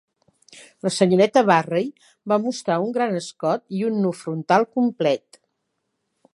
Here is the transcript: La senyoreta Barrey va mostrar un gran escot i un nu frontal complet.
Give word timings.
La 0.85 0.91
senyoreta 0.95 1.43
Barrey 1.49 1.91
va 2.33 2.39
mostrar 2.47 2.79
un 2.87 2.97
gran 2.97 3.15
escot 3.21 3.67
i 3.81 3.85
un 3.91 4.03
nu 4.07 4.15
frontal 4.25 4.69
complet. 4.81 5.43